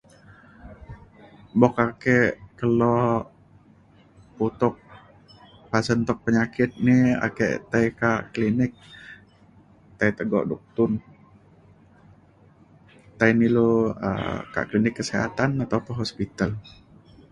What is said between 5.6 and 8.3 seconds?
pasen tuk penyakit ni ake tai ka